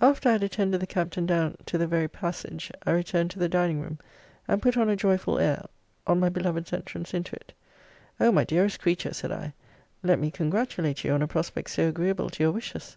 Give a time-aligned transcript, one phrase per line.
[0.00, 3.48] After I had attended the Captain down to the very passage, I returned to the
[3.48, 4.00] dining room,
[4.48, 5.66] and put on a joyful air,
[6.08, 7.52] on my beloved's entrance into it
[8.18, 9.52] O my dearest creature, said I,
[10.02, 12.96] let me congratulate you on a prospect so agreeable to your wishes!